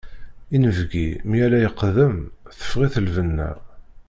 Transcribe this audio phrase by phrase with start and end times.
[0.55, 2.15] Inebgi mi ara iqdem,
[2.57, 3.49] teffeɣ-it lbenna.